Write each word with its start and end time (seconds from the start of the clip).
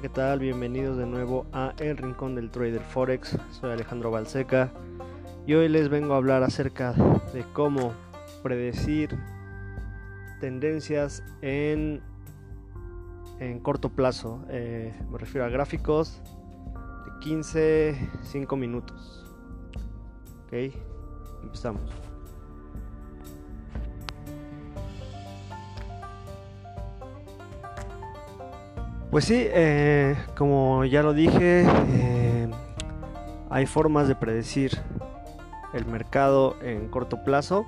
¿qué 0.00 0.08
tal? 0.08 0.38
Bienvenidos 0.38 0.96
de 0.96 1.06
nuevo 1.06 1.46
a 1.52 1.74
El 1.78 1.96
Rincón 1.96 2.36
del 2.36 2.50
Trader 2.50 2.82
Forex. 2.82 3.36
Soy 3.50 3.72
Alejandro 3.72 4.12
Balseca 4.12 4.70
y 5.44 5.54
hoy 5.54 5.68
les 5.68 5.88
vengo 5.88 6.14
a 6.14 6.18
hablar 6.18 6.44
acerca 6.44 6.92
de 7.32 7.44
cómo 7.52 7.92
predecir 8.44 9.18
tendencias 10.40 11.24
en, 11.42 12.00
en 13.40 13.58
corto 13.58 13.88
plazo. 13.88 14.44
Eh, 14.50 14.94
me 15.10 15.18
refiero 15.18 15.44
a 15.44 15.48
gráficos 15.48 16.22
de 17.04 17.18
15, 17.20 18.10
5 18.22 18.56
minutos. 18.56 19.26
Ok, 20.46 20.74
empezamos. 21.42 22.07
Pues 29.10 29.24
sí, 29.24 29.46
eh, 29.48 30.16
como 30.36 30.84
ya 30.84 31.02
lo 31.02 31.14
dije, 31.14 31.64
eh, 31.66 32.50
hay 33.48 33.64
formas 33.64 34.06
de 34.06 34.14
predecir 34.14 34.78
el 35.72 35.86
mercado 35.86 36.56
en 36.62 36.88
corto 36.88 37.24
plazo 37.24 37.64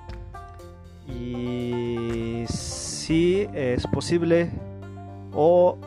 y 1.08 2.44
sí 2.46 3.48
es 3.54 3.86
posible 3.86 4.50
o 5.32 5.78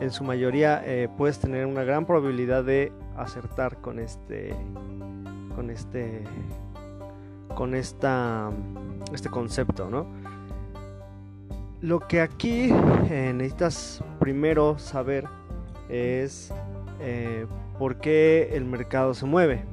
en 0.00 0.10
su 0.10 0.24
mayoría 0.24 0.82
eh, 0.84 1.08
puedes 1.16 1.38
tener 1.38 1.66
una 1.66 1.84
gran 1.84 2.04
probabilidad 2.04 2.64
de 2.64 2.92
acertar 3.16 3.76
con 3.76 4.00
este 4.00 4.52
con 5.54 5.70
este 5.70 6.24
con 7.54 7.76
esta 7.76 8.50
este 9.12 9.28
concepto, 9.28 9.88
¿no? 9.88 10.21
Lo 11.82 11.98
que 11.98 12.20
aquí 12.20 12.70
eh, 13.10 13.32
necesitas 13.34 14.04
primero 14.20 14.78
saber 14.78 15.24
es 15.88 16.54
eh, 17.00 17.46
por 17.76 17.96
qué 17.96 18.50
el 18.52 18.64
mercado 18.64 19.14
se 19.14 19.26
mueve. 19.26 19.64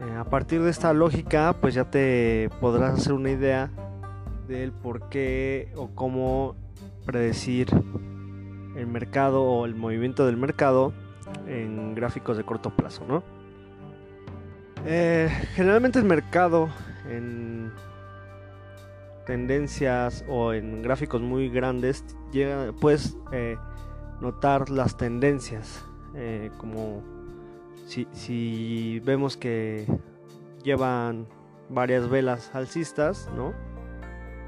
Eh, 0.00 0.16
a 0.18 0.24
partir 0.24 0.60
de 0.60 0.70
esta 0.70 0.92
lógica, 0.92 1.54
pues 1.60 1.74
ya 1.74 1.88
te 1.88 2.50
podrás 2.60 2.94
hacer 2.94 3.12
una 3.12 3.30
idea 3.30 3.70
del 4.48 4.72
por 4.72 5.08
qué 5.08 5.72
o 5.76 5.90
cómo 5.94 6.56
predecir 7.06 7.68
el 8.74 8.86
mercado 8.88 9.44
o 9.44 9.64
el 9.64 9.76
movimiento 9.76 10.26
del 10.26 10.36
mercado 10.36 10.92
en 11.46 11.94
gráficos 11.94 12.36
de 12.36 12.42
corto 12.42 12.70
plazo, 12.70 13.04
¿no? 13.06 13.22
generalmente 15.54 15.98
el 15.98 16.04
mercado 16.04 16.68
en 17.10 17.72
tendencias 19.28 20.24
o 20.26 20.54
en 20.54 20.80
gráficos 20.80 21.20
muy 21.20 21.50
grandes 21.50 22.02
puedes 22.80 23.14
eh, 23.30 23.58
notar 24.22 24.70
las 24.70 24.96
tendencias 24.96 25.84
eh, 26.14 26.50
como 26.56 27.02
si, 27.86 29.00
vemos 29.00 29.36
que 29.36 29.84
llevan 30.64 31.26
varias 31.68 32.08
velas 32.08 32.50
alcistas 32.54 33.28
no 33.36 33.50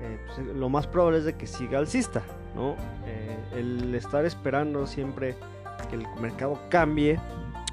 eh, 0.01 0.19
pues, 0.35 0.47
lo 0.57 0.71
más 0.71 0.87
probable 0.87 1.19
es 1.19 1.25
de 1.27 1.35
que 1.35 1.47
siga 1.47 1.79
alcista 1.79 2.23
no 2.57 2.75
el 3.55 3.95
estar 3.95 4.25
esperando 4.25 4.87
siempre 4.87 5.37
que 5.91 5.97
el 5.97 6.07
mercado 6.23 6.59
cambie 6.71 7.21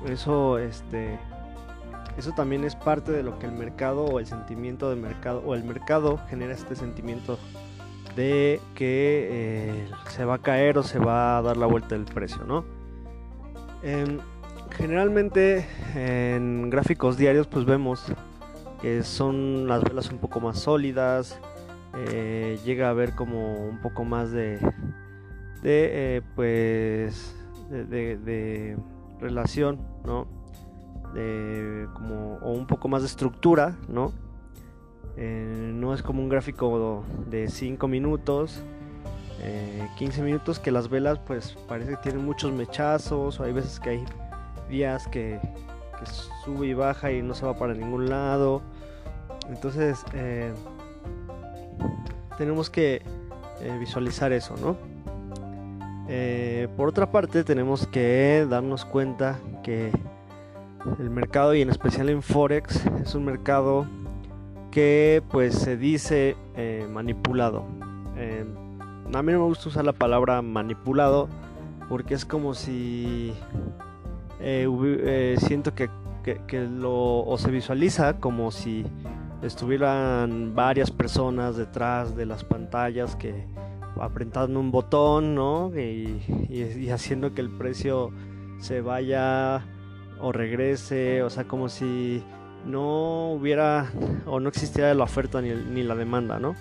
eso 0.05 0.59
este 0.59 1.17
eso 2.17 2.31
también 2.31 2.63
es 2.63 2.75
parte 2.75 3.11
de 3.11 3.21
lo 3.21 3.37
que 3.37 3.45
el 3.45 3.51
mercado 3.51 4.05
o 4.05 4.19
el 4.19 4.25
sentimiento 4.25 4.89
de 4.89 4.95
mercado 4.95 5.43
o 5.45 5.53
el 5.53 5.63
mercado 5.63 6.19
genera 6.29 6.53
este 6.53 6.75
sentimiento 6.75 7.37
de 8.15 8.59
que 8.73 9.27
eh, 9.31 9.89
se 10.09 10.25
va 10.25 10.35
a 10.35 10.38
caer 10.39 10.79
o 10.79 10.83
se 10.83 10.97
va 10.97 11.38
a 11.38 11.41
dar 11.43 11.55
la 11.57 11.67
vuelta 11.67 11.89
del 11.89 12.05
precio, 12.05 12.43
¿no? 12.45 12.65
Em, 13.83 14.17
generalmente 14.72 15.67
en 15.94 16.72
gráficos 16.72 17.17
diarios 17.17 17.45
pues 17.45 17.66
vemos 17.66 18.03
que 18.81 19.03
son 19.03 19.67
las 19.67 19.83
velas 19.83 20.09
un 20.09 20.17
poco 20.17 20.39
más 20.39 20.59
sólidas, 20.59 21.39
eh, 21.95 22.57
llega 22.66 22.88
a 22.88 22.89
haber 22.89 23.13
como 23.13 23.53
un 23.53 23.79
poco 23.79 24.03
más 24.03 24.31
de, 24.31 24.57
de 25.61 26.17
eh, 26.17 26.22
pues 26.35 27.35
de 27.69 28.77
relación, 29.19 29.79
¿no? 30.03 30.37
Como 31.94 32.38
o 32.41 32.51
un 32.51 32.67
poco 32.67 32.88
más 32.88 33.01
de 33.01 33.07
estructura, 33.07 33.75
¿no? 33.88 34.11
Eh, 35.19 35.72
no 35.73 35.95
es 35.95 36.03
como 36.03 36.22
un 36.22 36.29
gráfico 36.29 37.03
de 37.28 37.50
5 37.50 37.88
minutos, 37.88 38.61
15 39.97 40.22
eh, 40.22 40.23
minutos 40.23 40.59
que 40.59 40.69
las 40.69 40.89
velas 40.89 41.17
pues 41.25 41.57
parece 41.67 41.91
que 41.91 41.97
tienen 41.97 42.23
muchos 42.23 42.51
mechazos 42.51 43.39
o 43.39 43.44
hay 43.44 43.51
veces 43.51 43.79
que 43.79 43.89
hay 43.89 44.06
días 44.69 45.07
que, 45.07 45.39
sube 46.45 46.67
y 46.67 46.73
baja 46.75 47.11
y 47.11 47.23
no 47.23 47.33
se 47.33 47.47
va 47.47 47.57
para 47.57 47.73
ningún 47.73 48.07
lado. 48.07 48.61
Entonces 49.50 50.06
eh, 50.13 50.53
tenemos 52.38 52.69
que 52.69 53.01
visualizar 53.79 54.31
eso, 54.31 54.56
¿no? 54.57 54.77
por 56.77 56.88
otra 56.88 57.11
parte 57.11 57.44
tenemos 57.44 57.85
que 57.88 58.45
darnos 58.50 58.85
cuenta 58.85 59.39
que 59.61 59.91
el 61.00 61.09
mercado 61.09 61.53
y 61.53 61.62
en 61.62 61.70
especial 61.70 62.09
en 62.09 62.22
Forex 62.22 62.86
es 63.02 63.16
un 63.16 63.25
mercado 63.25 63.86
que 64.72 65.24
pues 65.30 65.56
se 65.56 65.78
dice 65.78 66.36
eh, 66.56 66.88
manipulado. 66.92 67.66
Eh, 68.16 68.46
a 69.14 69.24
mí 69.24 69.31
no 69.31 69.40
me 69.40 69.46
gusta 69.46 69.70
usar 69.70 69.86
la 69.86 69.94
palabra 69.94 70.42
manipulado 70.42 71.30
porque 71.90 72.14
es 72.14 72.25
como 72.25 72.53
si 72.53 73.34
eh, 74.40 75.36
siento 75.40 75.74
que, 75.74 75.90
lo 76.52 77.24
o 77.25 77.38
se 77.38 77.52
visualiza 77.52 78.19
como 78.19 78.52
si 78.52 78.86
estuvieran 79.42 80.54
varias 80.56 80.92
personas 80.92 81.56
detrás 81.56 82.16
de 82.16 82.25
las 82.25 82.44
pantallas 82.44 83.16
que 83.16 83.48
apretando 84.02 84.59
un 84.59 84.69
botón, 84.69 85.34
¿no? 85.36 85.72
y 85.75 86.90
haciendo 86.92 87.34
que 87.34 87.42
el 87.42 87.50
precio 87.50 88.12
se 88.59 88.81
vaya 88.81 89.64
o 90.19 90.31
regrese, 90.31 91.23
o 91.23 91.29
sea, 91.29 91.45
como 91.45 91.69
si 91.69 92.23
no 92.66 93.31
hubiera 93.31 93.91
o 94.25 94.39
no 94.39 94.50
existiera 94.50 94.94
la 94.94 95.03
oferta 95.03 95.41
ni, 95.41 95.83
la 95.83 95.95
demanda, 95.95 96.39
¿no? 96.39 96.55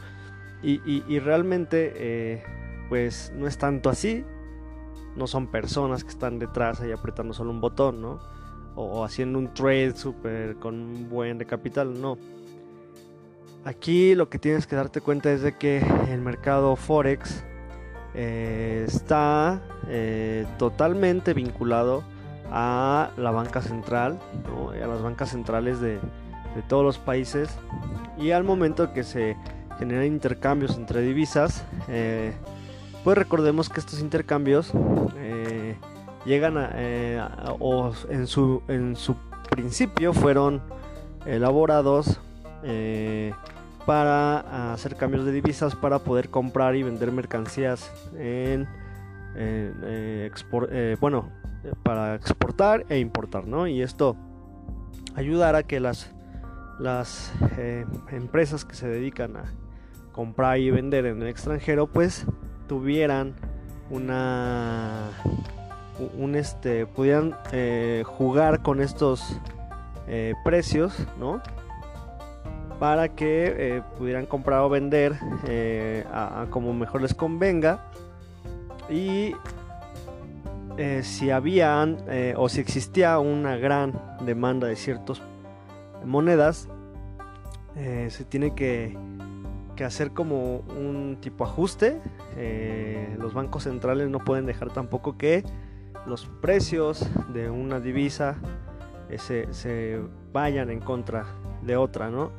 Y, 0.63 1.19
realmente, 1.21 1.93
eh, 1.97 2.43
pues 2.89 3.33
no 3.37 3.47
es 3.47 3.57
tanto 3.57 3.89
así, 3.89 4.25
no 5.15 5.27
son 5.27 5.47
personas 5.47 6.03
que 6.03 6.11
están 6.11 6.39
detrás 6.39 6.81
ahí 6.81 6.91
apretando 6.91 7.35
solo 7.35 7.51
un 7.51 7.61
botón, 7.61 8.01
¿no? 8.01 8.19
O, 8.75 9.05
haciendo 9.05 9.39
un 9.39 9.55
trade 9.55 9.97
súper 9.97 10.57
con 10.57 10.75
un 10.75 11.09
buen 11.09 11.39
de 11.39 11.47
capital, 11.47 12.01
no. 12.01 12.19
Aquí 13.65 14.15
lo 14.15 14.29
que 14.29 14.39
tienes 14.39 14.67
que 14.67 14.77
darte 14.77 15.01
cuenta 15.01 15.33
es 15.33 15.43
de 15.43 15.57
que 15.57 15.79
el 16.11 16.21
mercado 16.21 16.77
Forex 16.77 17.45
eh, 18.15 18.85
está 18.87 19.63
eh, 19.89 20.47
totalmente 20.59 21.35
vinculado 21.35 22.05
a 22.51 23.11
la 23.17 23.31
banca 23.31 23.61
central, 23.61 24.19
a 24.83 24.87
las 24.87 25.03
bancas 25.03 25.31
centrales 25.31 25.81
de, 25.81 25.99
todos 26.69 26.85
los 26.85 26.99
países. 26.99 27.51
Y 28.19 28.31
al 28.31 28.45
momento 28.45 28.93
que 28.95 29.05
se 29.05 29.37
generan 29.79 30.07
intercambios 30.07 30.77
entre 30.77 31.03
divisas, 31.03 31.65
eh, 31.89 32.33
pues 33.05 33.19
recordemos 33.19 33.69
que 33.69 33.81
estos 33.81 34.01
intercambios 34.01 34.73
eh, 35.19 35.77
llegan 36.25 36.55
eh, 36.57 37.21
a, 37.21 37.53
o 37.59 37.93
en 38.09 38.27
su, 38.27 38.63
en 38.69 38.97
su 38.97 39.17
principio 39.51 40.13
fueron 40.15 40.63
elaborados 41.27 42.21
para 43.85 44.73
hacer 44.73 44.97
cambios 44.97 45.25
de 45.25 45.31
divisas 45.31 45.77
para 45.77 46.01
poder 46.01 46.31
comprar 46.31 46.75
y 46.75 46.83
vender 46.83 47.13
mercancías 47.13 47.93
en, 48.19 48.67
bueno 50.99 51.31
para 51.83 52.15
exportar 52.15 52.85
e 52.89 52.99
importar, 52.99 53.47
¿no? 53.47 53.67
Y 53.67 53.83
esto 53.83 54.17
ayudará 55.15 55.59
a 55.59 55.63
que 55.63 55.81
las, 55.81 56.11
las 56.79 57.33
eh, 57.57 57.87
empresas 58.11 58.65
que 58.65 58.75
se 58.75 58.89
dedican 58.89 59.37
a 59.37 59.45
comprar 60.13 60.59
y 60.59 60.71
vender 60.71 61.07
en 61.07 61.23
el 61.23 61.29
extranjero, 61.29 61.87
pues 61.87 62.27
tuvieran 62.69 63.35
una 63.91 65.11
un 66.19 66.35
este 66.35 66.85
pudieran 66.85 67.37
eh, 67.53 68.03
jugar 68.05 68.61
con 68.63 68.81
estos 68.81 69.41
eh, 70.09 70.35
precios, 70.45 71.07
¿no? 71.19 71.41
Para 72.79 73.09
que 73.09 73.83
pudieran 73.97 74.27
comprar 74.27 74.61
o 74.61 74.69
vender 74.69 75.15
a, 76.13 76.47
como 76.51 76.75
mejor 76.75 77.01
les 77.01 77.15
convenga 77.15 77.81
y 78.91 79.35
eh, 80.79 81.03
si 81.03 81.31
habían 81.31 81.99
eh, 82.09 82.35
o 82.37 82.49
si 82.49 82.61
existía 82.61 83.19
una 83.19 83.57
gran 83.57 83.99
demanda 84.25 84.67
de 84.67 84.77
ciertas 84.77 85.23
monedas, 86.05 86.69
eh, 87.77 88.09
se 88.11 88.25
tiene 88.25 88.55
que 88.55 88.97
hacer 89.85 90.13
como 90.13 90.59
un 90.59 91.19
tipo 91.21 91.45
ajuste. 91.45 92.01
Los 93.19 93.33
bancos 93.33 93.65
centrales 93.65 94.11
no 94.11 94.19
pueden 94.19 94.47
dejar 94.47 94.71
tampoco 94.73 95.17
que 95.17 95.45
los 96.07 96.27
precios 96.27 97.09
de 97.33 97.51
una 97.51 97.81
divisa 97.81 98.37
eh, 99.09 99.47
se, 99.51 100.01
vayan 100.33 100.71
en 100.71 100.81
contra 100.81 101.25
de 101.63 101.77
otra, 101.77 102.11
¿no? 102.11 102.31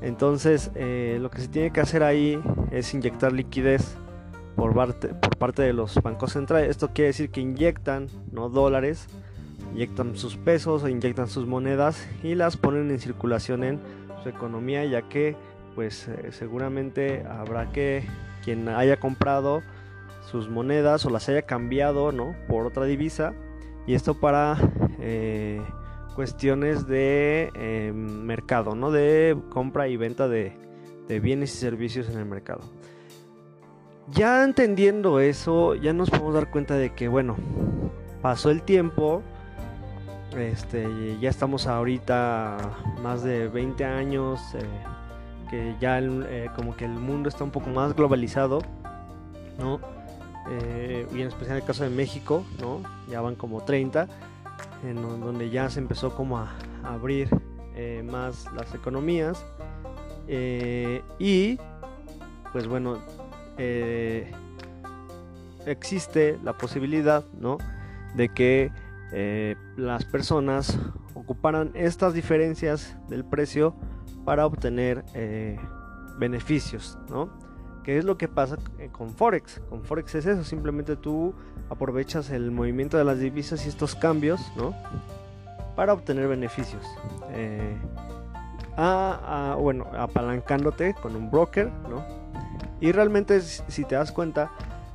Entonces 0.00 0.70
lo 0.74 1.30
que 1.30 1.40
se 1.40 1.48
tiene 1.48 1.72
que 1.72 1.80
hacer 1.80 2.02
ahí 2.02 2.40
es 2.70 2.94
inyectar 2.94 3.32
liquidez 3.32 3.96
por 4.56 4.74
parte, 4.74 5.08
por 5.08 5.36
parte 5.36 5.62
de 5.62 5.72
los 5.72 5.94
bancos 6.02 6.32
centrales. 6.32 6.70
Esto 6.70 6.90
quiere 6.92 7.08
decir 7.08 7.30
que 7.30 7.40
inyectan 7.40 8.08
no 8.32 8.48
dólares, 8.48 9.08
inyectan 9.72 10.16
sus 10.16 10.36
pesos 10.36 10.88
inyectan 10.88 11.28
sus 11.28 11.46
monedas 11.46 12.08
y 12.22 12.34
las 12.34 12.56
ponen 12.56 12.90
en 12.90 12.98
circulación 12.98 13.64
en 13.64 13.80
su 14.22 14.28
economía, 14.28 14.84
ya 14.84 15.02
que 15.02 15.36
pues 15.74 16.08
eh, 16.08 16.32
seguramente 16.32 17.24
habrá 17.26 17.72
que 17.72 18.04
quien 18.44 18.68
haya 18.68 18.98
comprado 18.98 19.62
sus 20.30 20.48
monedas 20.48 21.04
o 21.06 21.10
las 21.10 21.28
haya 21.28 21.42
cambiado 21.42 22.12
¿no? 22.12 22.34
por 22.48 22.66
otra 22.66 22.84
divisa 22.84 23.32
y 23.86 23.94
esto 23.94 24.14
para 24.14 24.56
eh, 25.00 25.60
cuestiones 26.14 26.86
de 26.86 27.50
em, 27.54 28.24
mercado, 28.24 28.74
¿no? 28.74 28.90
de 28.90 29.36
compra 29.48 29.88
y 29.88 29.96
venta 29.96 30.28
de, 30.28 30.52
de 31.08 31.20
bienes 31.20 31.54
y 31.54 31.58
servicios 31.58 32.08
en 32.08 32.18
el 32.18 32.26
mercado. 32.26 32.60
Ya 34.08 34.44
entendiendo 34.44 35.20
eso, 35.20 35.74
ya 35.74 35.92
nos 35.92 36.10
podemos 36.10 36.34
dar 36.34 36.50
cuenta 36.50 36.74
de 36.74 36.94
que, 36.94 37.08
bueno, 37.08 37.36
pasó 38.22 38.50
el 38.50 38.62
tiempo, 38.62 39.22
este, 40.36 41.18
ya 41.20 41.30
estamos 41.30 41.66
ahorita 41.66 42.56
más 43.02 43.22
de 43.22 43.48
20 43.48 43.84
años, 43.84 44.40
eh, 44.54 44.62
que 45.50 45.74
ya 45.80 45.98
eh, 45.98 46.50
como 46.54 46.76
que 46.76 46.84
el 46.84 46.92
mundo 46.92 47.28
está 47.28 47.44
un 47.44 47.50
poco 47.50 47.70
más 47.70 47.94
globalizado, 47.94 48.60
¿no? 49.58 49.80
Eh, 50.50 51.06
y 51.12 51.20
en 51.20 51.28
especial 51.28 51.56
en 51.56 51.62
el 51.62 51.66
caso 51.66 51.84
de 51.84 51.90
México, 51.90 52.44
¿no? 52.60 52.82
Ya 53.08 53.20
van 53.20 53.34
como 53.34 53.62
30, 53.62 54.08
en 54.84 55.20
donde 55.20 55.50
ya 55.50 55.68
se 55.68 55.80
empezó 55.80 56.14
como 56.14 56.38
a, 56.38 56.54
abrir 56.84 57.28
más 58.04 58.46
las 58.54 58.74
economías. 58.74 59.44
y 61.18 61.58
pues 62.52 62.66
bueno, 62.66 62.98
existe 65.66 66.38
la 66.42 66.52
posibilidad, 66.54 67.24
¿no? 67.38 67.58
De 68.14 68.28
que 68.28 68.72
eh, 69.12 69.56
las 69.76 70.04
personas 70.04 70.78
ocuparan 71.14 71.72
estas 71.74 72.14
diferencias 72.14 72.96
del 73.08 73.24
precio 73.24 73.74
para 74.24 74.46
obtener 74.46 75.04
eh, 75.14 75.58
beneficios, 76.18 76.98
¿no? 77.08 77.30
¿Qué 77.82 77.98
es 77.98 78.04
lo 78.04 78.18
que 78.18 78.28
pasa 78.28 78.58
eh, 78.78 78.90
con 78.92 79.10
Forex? 79.10 79.60
Con 79.68 79.82
Forex 79.82 80.14
es 80.14 80.26
eso, 80.26 80.44
simplemente 80.44 80.96
tú 80.96 81.34
aprovechas 81.70 82.30
el 82.30 82.50
movimiento 82.50 82.98
de 82.98 83.04
las 83.04 83.18
divisas 83.18 83.64
y 83.64 83.68
estos 83.68 83.94
cambios, 83.94 84.40
¿no? 84.56 84.74
Para 85.76 85.92
obtener 85.92 86.28
beneficios. 86.28 86.84
bueno, 89.58 89.86
apalancándote 89.96 90.94
con 90.94 91.16
un 91.16 91.30
broker, 91.30 91.70
¿no? 91.88 92.19
Y 92.80 92.92
realmente, 92.92 93.40
si 93.40 93.84
te 93.84 93.94
das 93.94 94.12
cuenta, 94.12 94.50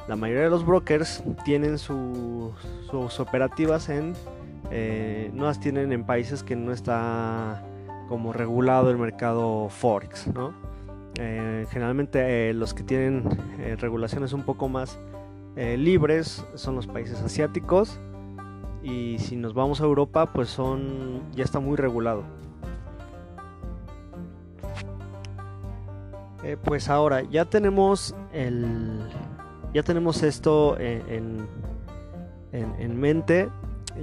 la 0.08 0.16
mayoría 0.16 0.44
de 0.44 0.50
los 0.50 0.66
brokers 0.66 1.24
tienen 1.44 1.78
sus 1.78 3.20
operativas 3.20 3.90
en 3.90 4.14
eh, 4.72 5.30
no 5.34 5.46
las 5.46 5.60
tienen 5.60 5.92
en 5.92 6.06
países 6.06 6.44
que 6.44 6.56
no 6.56 6.72
está 6.72 7.64
como 8.08 8.34
regulado 8.34 8.90
el 8.90 8.98
mercado 8.98 9.70
forex 9.70 10.28
¿no? 10.28 10.54
Eh, 11.20 11.66
generalmente 11.70 12.50
eh, 12.50 12.54
los 12.54 12.74
que 12.74 12.84
tienen 12.84 13.24
regulaciones 13.78 14.34
un 14.34 14.44
poco 14.44 14.68
más 14.68 15.00
libres 15.56 16.44
son 16.56 16.76
los 16.76 16.86
países 16.88 17.22
asiáticos 17.22 18.00
y 18.84 19.18
si 19.20 19.38
nos 19.38 19.54
vamos 19.54 19.80
a 19.80 19.86
Europa 19.86 20.34
pues 20.34 20.50
son 20.50 21.22
ya 21.34 21.46
está 21.46 21.60
muy 21.60 21.78
regulado 21.78 22.24
pues 26.64 26.90
ahora 26.90 27.22
ya 27.24 27.46
tenemos 27.46 28.16
el 28.34 29.00
ya 29.76 29.84
tenemos 29.84 30.24
esto 30.24 30.78
en, 30.80 31.50
mente, 32.98 33.50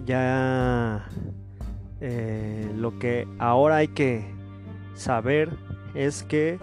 ya 0.05 1.09
eh, 2.03 2.71
lo 2.77 2.99
que 2.99 3.27
ahora 3.39 3.77
hay 3.77 3.89
que 3.89 4.23
saber 4.95 5.49
es 5.95 6.23
que 6.25 6.59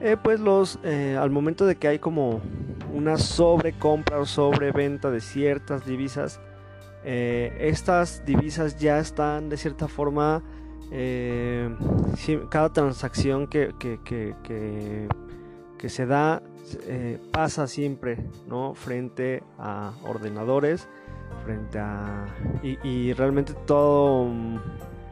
eh, 0.00 0.16
pues 0.20 0.40
los 0.40 0.80
eh, 0.82 1.16
al 1.16 1.30
momento 1.30 1.66
de 1.66 1.76
que 1.76 1.86
hay 1.86 1.98
como 2.00 2.40
una 2.92 3.16
sobrecompra 3.16 4.18
o 4.18 4.26
sobreventa 4.26 5.12
de 5.12 5.20
ciertas 5.20 5.86
divisas 5.86 6.40
estas 7.04 8.24
divisas 8.24 8.78
ya 8.78 8.98
están 8.98 9.48
de 9.48 9.56
cierta 9.56 9.88
forma 9.88 10.42
cada 12.50 12.72
transacción 12.72 13.46
que, 13.46 13.74
que 13.78 15.88
se 15.88 16.06
da 16.06 16.42
eh, 16.86 17.18
pasa 17.32 17.66
siempre, 17.66 18.18
¿no? 18.46 18.74
Frente 18.74 19.42
a 19.58 19.92
ordenadores, 20.04 20.88
frente 21.44 21.78
a... 21.78 22.26
Y, 22.62 23.12
realmente 23.14 23.54
todo, 23.66 24.28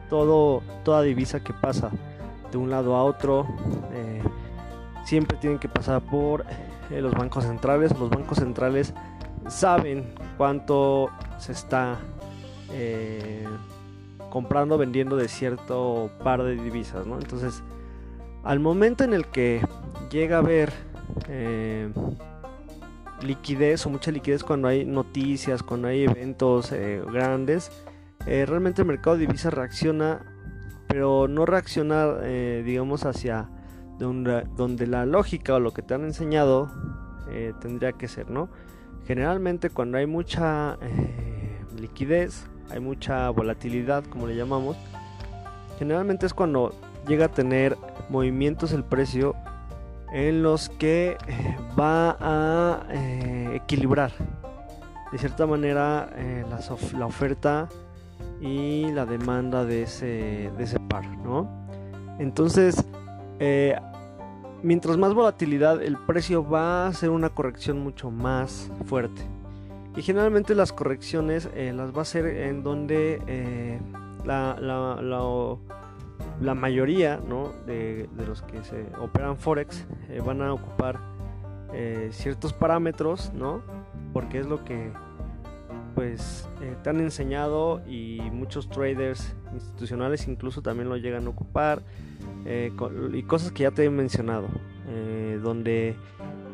todo, 0.09 0.63
toda 0.83 1.01
divisa 1.01 1.43
que 1.43 1.53
pasa 1.53 1.91
de 2.51 2.57
un 2.57 2.69
lado 2.69 2.95
a 2.95 3.03
otro, 3.03 3.47
eh, 3.91 4.21
siempre 5.05 5.37
tienen 5.37 5.59
que 5.59 5.69
pasar 5.69 6.01
por 6.01 6.45
eh, 6.89 7.01
los 7.01 7.13
bancos 7.13 7.43
centrales. 7.43 7.97
Los 7.99 8.09
bancos 8.09 8.37
centrales 8.37 8.93
saben 9.47 10.13
cuánto 10.37 11.09
se 11.37 11.51
está 11.51 11.99
comprando, 14.31 14.79
vendiendo 14.79 15.15
de 15.15 15.27
cierto 15.27 16.09
par 16.23 16.41
de 16.41 16.55
divisas, 16.55 17.05
¿no? 17.05 17.19
Entonces, 17.19 17.61
al 18.43 18.59
momento 18.59 19.03
en 19.03 19.13
el 19.13 19.27
que 19.27 19.61
llega 20.09 20.37
a 20.37 20.39
haber 20.39 20.71
eh, 21.27 21.91
liquidez 23.21 23.85
o 23.85 23.91
mucha 23.91 24.09
liquidez 24.09 24.43
cuando 24.43 24.67
hay 24.67 24.85
noticias, 24.85 25.61
cuando 25.61 25.89
hay 25.89 26.05
eventos 26.05 26.71
eh, 26.71 27.03
grandes, 27.11 27.71
eh, 28.25 28.45
realmente 28.47 28.81
el 28.81 28.87
mercado 28.87 29.17
de 29.17 29.27
divisas 29.27 29.53
reacciona, 29.53 30.25
pero 30.87 31.27
no 31.27 31.45
reacciona, 31.45 32.17
digamos, 32.17 33.05
hacia 33.05 33.49
donde, 33.99 34.45
donde, 34.55 34.87
la 34.87 35.05
lógica 35.05 35.55
o 35.55 35.59
lo 35.59 35.71
que 35.71 35.81
te 35.81 35.93
han 35.93 36.03
enseñado 36.03 36.69
tendría 37.61 37.93
que 37.93 38.09
ser, 38.09 38.29
¿no? 38.29 38.49
Generalmente 39.05 39.69
cuando 39.69 39.97
hay 39.97 40.05
mucha 40.05 40.77
liquidez, 41.79 42.50
hay 42.71 42.79
mucha 42.79 43.29
volatilidad, 43.29 44.03
como 44.05 44.27
le 44.27 44.35
llamamos, 44.35 44.77
generalmente 45.77 46.25
es 46.25 46.33
cuando 46.33 46.73
llega 47.07 47.25
a 47.25 47.31
tener 47.31 47.77
movimientos 48.09 48.71
el 48.71 48.83
precio 48.83 49.35
en 50.11 50.43
los 50.43 50.69
que 50.69 51.17
eh, 51.27 51.57
va 51.79 52.17
a 52.19 52.83
eh, 52.89 53.51
equilibrar 53.55 54.11
de 55.11 55.17
cierta 55.17 55.45
manera 55.45 56.09
eh, 56.15 56.45
la, 56.49 57.05
oferta 57.05 57.67
y 58.39 58.91
la 58.91 59.05
demanda 59.05 59.65
de 59.65 59.83
ese, 59.83 60.51
de 60.57 60.63
ese 60.63 60.79
par, 60.79 61.05
¿no? 61.17 61.49
Entonces, 62.17 62.85
mientras 64.63 64.97
más 64.97 65.13
volatilidad, 65.13 65.81
el 65.81 65.97
precio 65.97 66.47
va 66.47 66.85
a 66.85 66.87
hacer 66.87 67.09
una 67.09 67.29
corrección 67.29 67.79
mucho 67.79 68.09
más 68.09 68.71
fuerte. 68.85 69.21
Y 69.95 70.01
generalmente 70.01 70.55
las 70.55 70.71
correcciones 70.71 71.49
las 71.55 71.93
va 71.93 71.99
a 71.99 72.01
hacer 72.01 72.25
en 72.25 72.63
donde 72.63 73.79
la, 74.25 74.57
la, 74.59 75.01
la 75.01 75.21
la 76.41 76.55
mayoría 76.55 77.19
de, 77.65 78.09
los 78.27 78.41
que 78.41 78.63
se 78.63 78.85
operan 78.99 79.37
Forex 79.37 79.85
eh, 80.09 80.21
van 80.25 80.41
a 80.41 80.53
ocupar 80.53 80.99
eh, 81.73 82.09
ciertos 82.11 82.51
parámetros, 82.51 83.31
¿no? 83.33 83.61
Porque 84.11 84.39
es 84.39 84.47
lo 84.47 84.63
que 84.65 84.91
pues 85.95 86.49
eh, 86.61 86.75
te 86.83 86.89
han 86.89 86.99
enseñado 86.99 87.81
y 87.87 88.21
muchos 88.31 88.69
traders 88.69 89.35
institucionales 89.53 90.27
incluso 90.27 90.61
también 90.61 90.89
lo 90.89 90.97
llegan 90.97 91.27
a 91.27 91.29
ocupar 91.29 91.83
y 93.13 93.23
cosas 93.23 93.51
que 93.51 93.63
ya 93.63 93.71
te 93.71 93.85
he 93.85 93.89
mencionado, 93.89 94.47
donde 95.43 95.95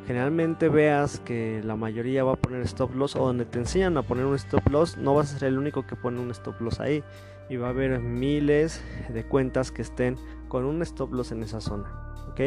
generalmente 0.07 0.69
veas 0.69 1.19
que 1.19 1.61
la 1.65 1.75
mayoría 1.75 2.23
va 2.23 2.33
a 2.33 2.35
poner 2.37 2.61
stop 2.61 2.95
loss 2.95 3.17
o 3.17 3.25
donde 3.25 3.43
te 3.43 3.59
enseñan 3.59 3.97
a 3.97 4.03
poner 4.03 4.25
un 4.25 4.35
stop 4.35 4.65
loss, 4.69 4.95
no 4.97 5.13
vas 5.13 5.35
a 5.35 5.39
ser 5.39 5.49
el 5.49 5.57
único 5.57 5.85
que 5.85 5.97
pone 5.97 6.21
un 6.21 6.31
stop 6.31 6.61
loss 6.61 6.79
ahí 6.79 7.03
y 7.49 7.57
va 7.57 7.67
a 7.67 7.69
haber 7.71 7.99
miles 7.99 8.81
de 9.09 9.25
cuentas 9.25 9.69
que 9.69 9.81
estén 9.81 10.17
con 10.47 10.63
un 10.63 10.81
stop 10.81 11.11
loss 11.11 11.33
en 11.33 11.43
esa 11.43 11.59
zona. 11.59 12.13
¿ok? 12.29 12.39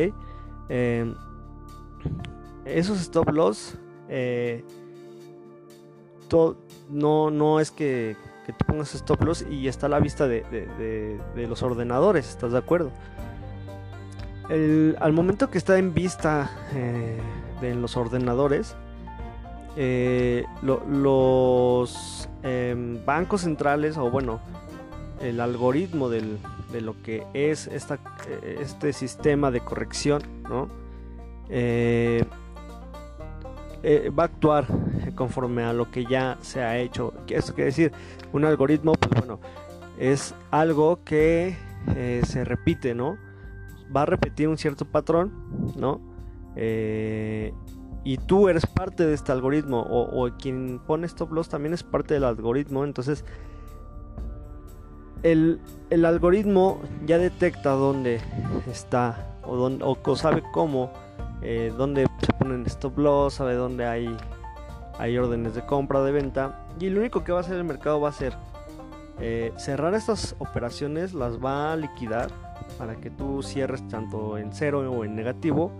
Em, 0.70 1.14
esos 2.64 2.98
stop 3.02 3.28
loss 3.30 3.76
eh, 4.08 4.64
no, 6.88 7.30
no 7.30 7.60
es 7.60 7.70
que, 7.70 8.16
te 8.46 8.64
pongas 8.64 8.94
stop 8.94 9.22
loss 9.22 9.44
y 9.48 9.68
está 9.68 9.84
a 9.86 9.90
la 9.90 10.00
vista 10.00 10.26
de, 10.26 11.20
los 11.36 11.62
ordenadores, 11.62 12.28
¿estás 12.28 12.52
de 12.52 12.58
acuerdo? 12.58 12.90
al 14.48 15.12
momento 15.12 15.48
que 15.48 15.58
está 15.58 15.78
en 15.78 15.94
vista 15.94 16.50
eh, 16.74 17.20
de 17.60 17.74
los 17.74 17.96
ordenadores, 17.96 18.76
eh, 19.76 20.44
los 20.62 22.28
em, 22.42 23.04
bancos 23.04 23.42
centrales, 23.42 23.96
o 23.96 24.10
bueno, 24.10 24.40
el 25.20 25.40
algoritmo 25.40 26.08
de 26.08 26.38
lo 26.80 27.00
que 27.02 27.26
es 27.34 27.66
esta, 27.66 27.98
este 28.42 28.92
sistema 28.92 29.50
de 29.50 29.60
corrección, 29.60 30.22
¿no? 30.48 30.68
Eh, 31.48 32.24
va 34.18 34.24
a 34.24 34.26
actuar 34.26 34.66
conforme 35.14 35.62
a 35.64 35.72
lo 35.72 35.90
que 35.90 36.04
ya 36.04 36.36
se 36.40 36.62
ha 36.62 36.78
hecho. 36.78 37.14
Esto 37.28 37.54
quiere 37.54 37.66
decir, 37.66 37.92
un 38.32 38.44
algoritmo, 38.44 38.92
pues 38.92 39.10
bueno, 39.20 39.40
es 39.98 40.34
algo 40.50 41.00
que 41.04 41.56
se 42.24 42.44
repite, 42.44 42.94
¿no? 42.94 43.16
Va 43.94 44.02
a 44.02 44.06
repetir 44.06 44.48
un 44.48 44.58
cierto 44.58 44.84
patrón, 44.84 45.32
¿no? 45.76 46.09
Eh, 46.56 47.52
y 48.02 48.16
tú 48.16 48.48
eres 48.48 48.66
parte 48.66 49.06
de 49.06 49.14
este 49.14 49.32
algoritmo 49.32 49.80
o, 49.80 50.28
quien 50.38 50.80
pone 50.86 51.06
stop 51.06 51.32
loss 51.32 51.48
también 51.48 51.74
es 51.74 51.82
parte 51.82 52.14
del 52.14 52.24
algoritmo 52.24 52.84
entonces 52.84 53.24
el, 55.22 55.60
algoritmo 56.04 56.80
ya 57.04 57.18
detecta 57.18 57.70
dónde 57.72 58.20
está 58.70 59.36
o, 59.44 59.54
dónde, 59.56 59.84
o 59.84 60.16
sabe 60.16 60.42
cómo 60.52 60.90
eh, 61.42 61.72
dónde 61.76 62.06
se 62.20 62.32
ponen 62.32 62.64
stop 62.66 62.98
loss 62.98 63.34
sabe 63.34 63.54
dónde 63.54 63.84
hay 63.84 64.16
hay 64.98 65.18
órdenes 65.18 65.54
de 65.54 65.64
compra 65.64 66.02
de 66.02 66.12
venta 66.12 66.66
y 66.80 66.88
lo 66.88 67.00
único 67.00 67.22
que 67.22 67.32
va 67.32 67.38
a 67.38 67.40
hacer 67.42 67.56
el 67.56 67.64
mercado 67.64 68.00
va 68.00 68.08
a 68.08 68.12
ser 68.12 68.34
eh, 69.20 69.52
cerrar 69.58 69.94
estas 69.94 70.34
operaciones 70.38 71.12
las 71.12 71.38
va 71.38 71.72
a 71.72 71.76
liquidar 71.76 72.30
para 72.78 72.96
que 72.96 73.10
tú 73.10 73.42
cierres 73.42 73.86
tanto 73.88 74.38
en 74.38 74.52
cero 74.52 74.90
o 74.90 75.04
en 75.04 75.14
negativo 75.14 75.70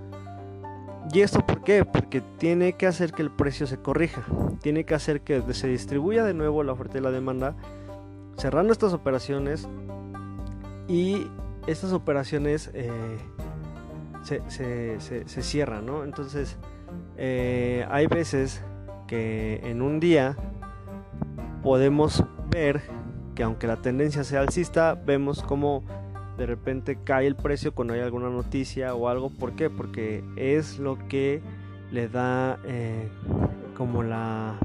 ¿Y 1.12 1.22
esto 1.22 1.44
por 1.44 1.62
qué? 1.62 1.84
Porque 1.84 2.20
tiene 2.38 2.74
que 2.74 2.86
hacer 2.86 3.12
que 3.12 3.22
el 3.22 3.30
precio 3.30 3.66
se 3.66 3.78
corrija, 3.78 4.22
tiene 4.62 4.84
que 4.84 4.94
hacer 4.94 5.22
que 5.22 5.42
se 5.54 5.66
distribuya 5.66 6.24
de 6.24 6.34
nuevo 6.34 6.62
la 6.62 6.72
oferta 6.72 6.98
y 6.98 7.00
la 7.00 7.10
demanda, 7.10 7.56
cerrando 8.36 8.72
estas 8.72 8.92
operaciones 8.92 9.68
y 10.86 11.26
estas 11.66 11.92
operaciones 11.92 12.70
eh, 12.74 12.90
se, 14.22 15.42
cierran, 15.42 15.86
¿no? 15.86 16.04
Entonces, 16.04 16.56
eh, 17.16 17.84
hay 17.90 18.06
veces 18.06 18.62
que 19.08 19.60
en 19.64 19.82
un 19.82 19.98
día 19.98 20.36
podemos 21.64 22.24
ver 22.50 22.82
que 23.34 23.42
aunque 23.42 23.66
la 23.66 23.76
tendencia 23.76 24.22
sea 24.22 24.40
alcista, 24.40 24.94
vemos 24.94 25.42
como 25.42 25.82
de 26.40 26.46
repente 26.46 26.96
cae 27.04 27.26
el 27.26 27.36
precio 27.36 27.74
cuando 27.74 27.92
hay 27.92 28.00
alguna 28.00 28.30
noticia 28.30 28.94
o 28.94 29.08
algo. 29.10 29.28
¿Por 29.28 29.52
qué? 29.52 29.68
Porque 29.68 30.24
es 30.36 30.78
lo 30.78 30.96
que 31.06 31.42
le 31.92 32.08
da 32.08 32.58
eh, 32.64 33.10
como 33.76 34.02
la, 34.02 34.58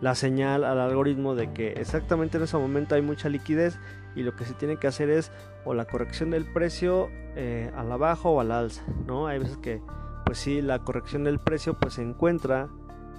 la 0.00 0.16
señal 0.16 0.64
al 0.64 0.80
algoritmo 0.80 1.36
de 1.36 1.52
que 1.52 1.74
exactamente 1.74 2.38
en 2.38 2.42
ese 2.42 2.56
momento 2.56 2.96
hay 2.96 3.02
mucha 3.02 3.28
liquidez 3.28 3.78
y 4.16 4.24
lo 4.24 4.34
que 4.34 4.44
se 4.44 4.52
tiene 4.54 4.78
que 4.78 4.88
hacer 4.88 5.10
es 5.10 5.30
o 5.64 5.74
la 5.74 5.84
corrección 5.84 6.30
del 6.30 6.44
precio 6.44 7.08
eh, 7.36 7.70
a 7.76 7.84
la 7.84 7.96
baja 7.96 8.28
o 8.28 8.40
al 8.40 8.50
alza, 8.50 8.82
¿no? 9.06 9.28
Hay 9.28 9.38
veces 9.38 9.58
que, 9.58 9.80
pues 10.26 10.38
sí, 10.38 10.60
la 10.60 10.80
corrección 10.80 11.22
del 11.22 11.38
precio 11.38 11.74
pues 11.78 11.94
se 11.94 12.02
encuentra, 12.02 12.68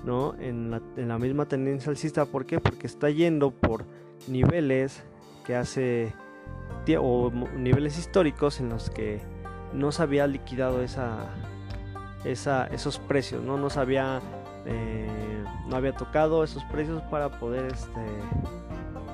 ¿no? 0.03 0.35
En 0.39 0.71
la, 0.71 0.81
en 0.97 1.07
la 1.07 1.17
misma 1.17 1.45
tendencia 1.45 1.89
alcista, 1.89 2.25
¿por 2.25 2.45
qué? 2.45 2.59
Porque 2.59 2.85
está 2.85 3.09
yendo 3.09 3.51
por 3.51 3.85
niveles 4.27 5.05
que 5.45 5.55
hace 5.55 6.13
o 6.99 7.31
niveles 7.55 7.97
históricos 7.97 8.59
en 8.59 8.69
los 8.69 8.89
que 8.89 9.21
no 9.73 9.91
se 9.91 10.03
había 10.03 10.27
liquidado 10.27 10.81
esa, 10.81 11.27
esa, 12.25 12.67
esos 12.67 12.99
precios, 12.99 13.43
¿no? 13.43 13.57
No 13.57 13.69
se 13.69 13.79
había, 13.79 14.21
eh, 14.65 15.43
no 15.67 15.75
había 15.75 15.93
tocado 15.93 16.43
esos 16.43 16.63
precios 16.65 17.01
para 17.03 17.29
poder, 17.39 17.71
este, 17.71 18.05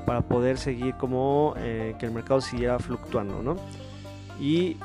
para 0.05 0.21
poder 0.21 0.57
seguir 0.57 0.95
como 0.95 1.53
eh, 1.57 1.95
que 1.99 2.05
el 2.05 2.11
mercado 2.11 2.41
siguiera 2.41 2.79
fluctuando, 2.79 3.43
¿no? 3.43 3.55
Y 4.39 4.77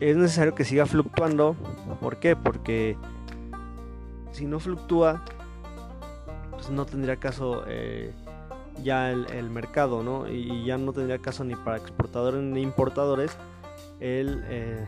es 0.00 0.16
necesario 0.16 0.54
que 0.54 0.64
siga 0.64 0.86
fluctuando, 0.86 1.56
¿por 2.00 2.18
qué? 2.18 2.36
Porque 2.36 2.96
si 4.32 4.46
no 4.46 4.60
fluctúa, 4.60 5.24
pues 6.52 6.70
no 6.70 6.86
tendría 6.86 7.16
caso 7.16 7.64
eh, 7.66 8.12
ya 8.82 9.10
el, 9.10 9.50
mercado, 9.50 10.02
¿no? 10.02 10.28
Y, 10.28 10.64
ya 10.64 10.78
no 10.78 10.92
tendría 10.92 11.18
caso 11.18 11.44
ni 11.44 11.54
para 11.56 11.76
exportadores 11.76 12.40
ni 12.42 12.62
importadores 12.62 13.36
el, 14.00 14.42
eh, 14.48 14.86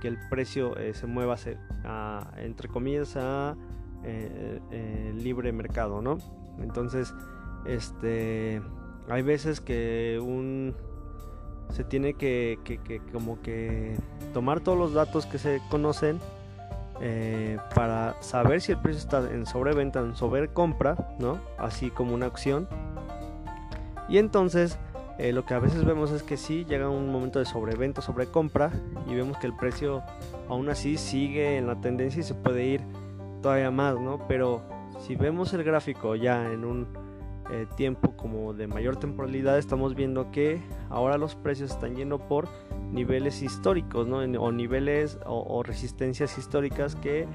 que 0.00 0.08
el 0.08 0.18
precio 0.30 0.76
eh, 0.76 0.94
se 0.94 1.06
mueva 1.06 1.36
a, 1.84 2.30
entre 2.38 2.68
comillas 2.68 3.16
a 3.16 3.56
eh, 4.04 5.12
libre 5.14 5.52
mercado, 5.52 6.02
¿no? 6.02 6.18
Entonces, 6.60 7.14
este, 7.66 8.60
hay 9.08 9.22
veces 9.22 9.60
que 9.60 10.20
un 10.22 10.74
se 11.70 11.84
tiene 11.84 12.14
que, 12.14 12.58
que, 12.64 13.00
como 13.12 13.40
que 13.40 13.96
tomar 14.34 14.60
todos 14.60 14.76
los 14.76 14.92
datos 14.92 15.24
que 15.24 15.38
se 15.38 15.62
conocen 15.70 16.18
para 17.74 18.14
saber 18.20 18.60
si 18.60 18.72
el 18.72 18.78
precio 18.78 19.00
está 19.00 19.28
en 19.32 19.44
sobreventa, 19.46 20.00
en 20.00 20.14
sobrecompra, 20.14 21.16
¿no? 21.18 21.40
Así 21.58 21.90
como 21.90 22.14
una 22.14 22.26
acción 22.26 22.68
y 24.08 24.18
entonces 24.18 24.78
eh, 25.18 25.32
lo 25.32 25.44
que 25.44 25.54
a 25.54 25.58
veces 25.58 25.84
vemos 25.84 26.10
es 26.10 26.22
que 26.22 26.36
sí 26.36 26.64
llega 26.64 26.88
un 26.88 27.10
momento 27.12 27.38
de 27.38 27.44
sobreventa, 27.44 28.00
sobrecompra 28.00 28.72
y 29.06 29.14
vemos 29.14 29.36
que 29.38 29.46
el 29.46 29.54
precio 29.54 30.02
aún 30.48 30.68
así 30.68 30.96
sigue 30.96 31.58
en 31.58 31.66
la 31.66 31.80
tendencia 31.80 32.20
y 32.20 32.22
se 32.22 32.34
puede 32.34 32.64
ir 32.64 32.80
todavía 33.42 33.70
más, 33.70 34.00
¿no? 34.00 34.26
Pero 34.26 34.62
si 34.98 35.16
vemos 35.16 35.52
el 35.52 35.64
gráfico 35.64 36.16
ya 36.16 36.50
en 36.52 36.64
un 36.64 36.88
eh, 37.50 37.66
tiempo 37.76 38.16
como 38.16 38.54
de 38.54 38.66
mayor 38.66 38.96
temporalidad, 38.96 39.58
estamos 39.58 39.94
viendo 39.94 40.30
que 40.30 40.62
ahora 40.88 41.18
los 41.18 41.34
precios 41.34 41.70
están 41.70 41.94
yendo 41.94 42.18
por 42.18 42.48
niveles 42.90 43.42
históricos, 43.42 44.06
¿no? 44.06 44.18
O 44.18 44.52
niveles 44.52 45.18
o 45.26 45.62
resistencias 45.62 46.38
históricas 46.38 46.96
que 46.96 47.26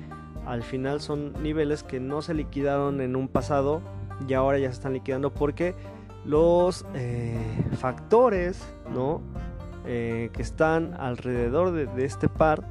al 0.46 0.64
final 0.64 1.02
son 1.02 1.34
niveles 1.44 1.84
que 1.84 2.00
no 2.00 2.22
se 2.22 2.34
liquidaron 2.34 3.02
en 3.02 3.16
un 3.16 3.28
pasado 3.28 3.82
y 4.28 4.34
ahora 4.34 4.58
ya 4.58 4.70
se 4.70 4.76
están 4.76 4.94
liquidando 4.94 5.34
porque 5.34 5.76
los 6.28 6.86
eh, 6.94 7.40
factores 7.80 8.62
¿no? 8.94 9.22
Eh, 9.86 10.30
que 10.34 10.42
están 10.42 10.94
alrededor 11.00 11.72
de, 11.72 12.06
este 12.06 12.28
par 12.28 12.68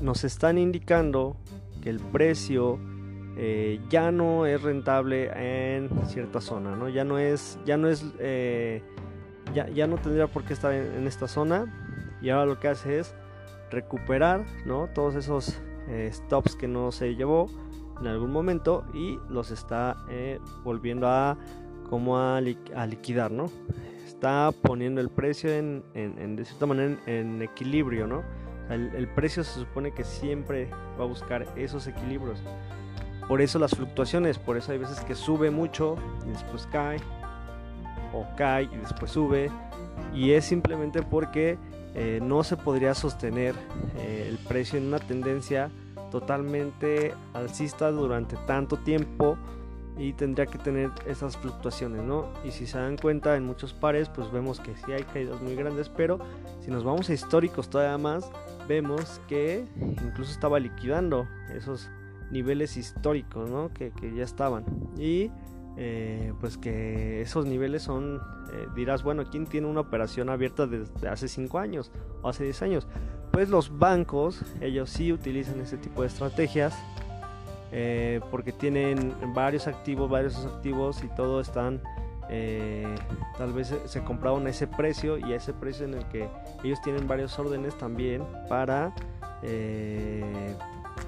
nos 0.00 0.24
están 0.24 0.56
indicando 0.56 1.36
que 1.82 1.90
el 1.90 2.00
precio 2.00 2.78
eh, 3.36 3.78
ya 3.90 4.10
no 4.10 4.46
es 4.46 4.62
rentable 4.62 5.30
en 5.34 5.90
cierta 6.06 6.40
zona, 6.40 6.74
¿no? 6.74 6.88
Ya 6.88 7.04
no 7.04 7.18
es, 7.18 7.58
ya 7.66 7.76
no 7.76 7.88
es, 7.88 8.04
ya, 9.54 9.68
ya, 9.68 9.86
no 9.86 9.96
tendría 9.96 10.26
por 10.26 10.44
qué 10.44 10.54
estar 10.54 10.72
en, 10.72 11.06
esta 11.06 11.28
zona 11.28 12.16
y 12.22 12.30
ahora 12.30 12.46
lo 12.46 12.58
que 12.58 12.68
hace 12.68 12.98
es 12.98 13.14
recuperar, 13.70 14.44
¿no? 14.64 14.88
Todos 14.94 15.14
esos 15.14 15.60
stops 16.10 16.56
que 16.56 16.66
no 16.66 16.90
se 16.90 17.14
llevó 17.14 17.46
en 18.00 18.06
algún 18.06 18.32
momento 18.32 18.84
y 18.94 19.18
los 19.28 19.50
está 19.50 19.96
volviendo 20.64 21.08
a 21.08 21.36
como 21.88 22.18
a, 22.18 22.40
liquidar, 22.40 23.30
¿no? 23.30 23.50
Está 24.06 24.50
poniendo 24.62 25.00
el 25.00 25.10
precio 25.10 25.50
en, 25.52 25.82
de 25.94 26.44
cierta 26.44 26.66
manera 26.66 26.98
en, 27.06 27.42
equilibrio, 27.42 28.06
¿no? 28.06 28.22
el, 28.70 29.08
precio 29.08 29.44
se 29.44 29.60
supone 29.60 29.92
que 29.92 30.04
siempre 30.04 30.68
va 30.98 31.04
a 31.04 31.06
buscar 31.06 31.46
esos 31.56 31.86
equilibrios. 31.86 32.42
Por 33.26 33.40
eso 33.40 33.58
las 33.58 33.74
fluctuaciones, 33.74 34.38
por 34.38 34.56
eso 34.56 34.72
hay 34.72 34.78
veces 34.78 35.00
que 35.00 35.14
sube 35.14 35.50
mucho 35.50 35.96
y 36.26 36.30
después 36.30 36.66
cae, 36.72 36.98
o 38.14 38.26
cae 38.36 38.64
y 38.64 38.76
después 38.78 39.10
sube, 39.10 39.50
y 40.14 40.32
es 40.32 40.44
simplemente 40.46 41.02
porque 41.02 41.58
eh, 41.94 42.20
no 42.22 42.42
se 42.42 42.56
podría 42.56 42.94
sostener 42.94 43.54
eh, 43.98 44.26
el 44.28 44.38
precio 44.38 44.78
en 44.78 44.86
una 44.86 44.98
tendencia 44.98 45.70
totalmente 46.10 47.14
alcista 47.34 47.90
durante 47.90 48.36
tanto 48.46 48.78
tiempo 48.78 49.36
y 49.98 50.12
tendría 50.12 50.46
que 50.46 50.58
tener 50.58 50.90
esas 51.06 51.36
fluctuaciones, 51.36 52.02
¿no? 52.04 52.32
Y 52.44 52.52
si 52.52 52.66
se 52.66 52.78
dan 52.78 52.96
cuenta 52.96 53.36
en 53.36 53.44
muchos 53.44 53.74
pares, 53.74 54.08
pues 54.08 54.30
vemos 54.30 54.60
que 54.60 54.76
sí 54.76 54.92
hay 54.92 55.02
caídas 55.02 55.42
muy 55.42 55.56
grandes, 55.56 55.88
pero 55.88 56.20
si 56.60 56.70
nos 56.70 56.84
vamos 56.84 57.10
a 57.10 57.14
históricos 57.14 57.68
todavía 57.68 57.98
más, 57.98 58.30
vemos 58.68 59.20
que 59.26 59.66
incluso 59.80 60.30
estaba 60.30 60.60
liquidando 60.60 61.26
esos 61.52 61.90
niveles 62.30 62.76
históricos, 62.76 63.50
¿no? 63.50 63.72
Que, 63.74 63.92
ya 64.14 64.22
estaban. 64.22 64.64
Y 64.96 65.32
eh, 65.76 66.32
pues 66.40 66.58
que 66.58 67.20
esos 67.20 67.46
niveles 67.46 67.82
son, 67.82 68.20
eh, 68.52 68.68
dirás, 68.76 69.02
bueno, 69.02 69.24
¿quién 69.28 69.46
tiene 69.46 69.66
una 69.66 69.80
operación 69.80 70.28
abierta 70.28 70.68
desde 70.68 71.08
hace 71.08 71.26
5 71.26 71.58
años 71.58 71.90
o 72.22 72.28
hace 72.28 72.44
10 72.44 72.62
años? 72.62 72.86
Pues 73.32 73.48
los 73.48 73.78
bancos, 73.78 74.44
ellos 74.60 74.90
sí 74.90 75.12
utilizan 75.12 75.60
ese 75.60 75.76
tipo 75.76 76.02
de 76.02 76.08
estrategias 76.08 76.76
eh, 77.70 78.20
porque 78.30 78.52
tienen 78.52 79.14
varios 79.34 79.66
activos, 79.66 80.08
varios 80.08 80.44
activos 80.46 81.04
y 81.04 81.08
todo 81.08 81.40
están, 81.40 81.82
eh, 82.30 82.94
tal 83.36 83.52
vez 83.52 83.74
se, 83.84 84.04
compraron 84.04 84.46
a 84.46 84.50
ese 84.50 84.66
precio 84.66 85.18
y 85.18 85.32
a 85.32 85.36
ese 85.36 85.52
precio 85.52 85.86
en 85.86 85.94
el 85.94 86.04
que 86.06 86.28
ellos 86.64 86.80
tienen 86.82 87.06
varios 87.06 87.38
órdenes 87.38 87.76
también 87.76 88.22
para 88.48 88.94
eh, 89.42 90.54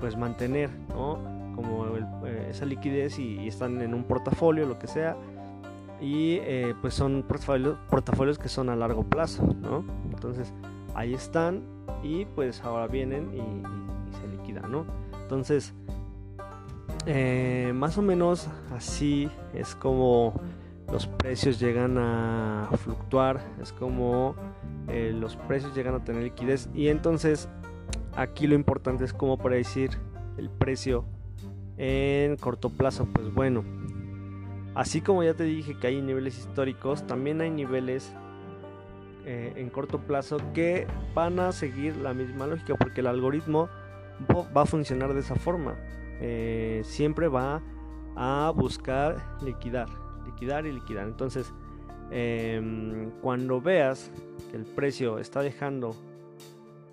pues 0.01 0.17
mantener 0.17 0.71
como 0.95 1.87
eh, 2.27 2.49
esa 2.51 2.65
liquidez 2.65 3.19
y, 3.19 3.47
están 3.49 3.81
en 3.81 3.93
un 3.95 4.05
portafolio 4.05 4.67
lo 4.67 4.79
que 4.79 4.87
sea 4.87 5.17
y 6.01 6.41
pues 6.81 6.95
son 6.95 7.23
portafolios, 7.29 7.77
portafolios 7.91 8.39
que 8.39 8.49
son 8.49 8.71
a 8.71 8.77
largo 8.77 9.03
plazo 9.03 9.55
¿no? 9.61 9.85
entonces 10.11 10.55
ahí 10.95 11.13
están 11.13 11.63
y 12.03 12.25
pues 12.25 12.63
ahora 12.65 12.87
vienen 12.87 13.31
y, 13.35 14.17
se 14.17 14.27
liquidan 14.29 14.73
¿no? 14.73 14.87
entonces 15.23 15.75
más 17.75 17.99
o 17.99 18.03
menos 18.03 18.49
así 18.75 19.31
es 19.55 19.75
como 19.75 20.41
los 20.93 21.07
precios 21.07 21.59
llegan 21.59 21.97
a 21.99 22.69
fluctuar 22.85 23.41
es 23.61 23.73
como 23.73 24.35
los 24.87 25.37
precios 25.37 25.75
llegan 25.75 25.95
a 25.95 26.05
tener 26.05 26.23
liquidez 26.23 26.69
y 26.75 26.89
entonces 26.89 27.49
Aquí 28.17 28.47
lo 28.47 28.55
importante 28.55 29.05
es 29.05 29.13
cómo 29.13 29.39
predecir 29.39 29.91
el 30.37 30.51
precio 30.51 31.05
en 31.77 32.37
corto 32.37 32.71
plazo. 32.71 33.07
Pues 33.13 33.33
bueno, 33.33 33.65
así 34.75 35.01
como 35.01 35.23
ya 35.23 35.35
te 35.35 35.45
dije 35.45 35.79
que 35.79 35.87
hay 35.87 36.03
niveles 36.03 36.39
históricos, 36.39 37.07
también 37.07 37.41
hay 37.41 37.51
niveles 37.51 38.13
eh, 39.25 39.53
en 39.57 39.71
corto 39.71 40.01
plazo 40.01 40.39
que 40.55 40.87
van 41.15 41.39
a 41.39 41.53
seguir 41.53 41.97
la 41.97 42.13
misma 42.15 42.47
lógica 42.47 42.75
porque 42.75 43.01
el 43.01 43.07
algoritmo 43.07 43.69
va 44.57 44.63
a 44.63 44.67
funcionar 44.67 45.15
de 45.15 45.21
esa 45.21 45.37
forma. 45.37 45.77
Eh, 46.21 46.83
siempre 46.85 47.29
va 47.29 47.63
a 48.17 48.53
buscar 48.55 49.39
liquidar, 49.43 49.89
liquidar 50.27 50.67
y 50.67 50.73
liquidar. 50.73 51.07
Entonces, 51.07 51.53
em, 52.11 53.11
cuando 53.23 53.61
veas 53.61 54.11
que 54.51 54.57
el 54.57 54.65
precio 54.65 55.19
está 55.19 55.41
dejando 55.43 55.95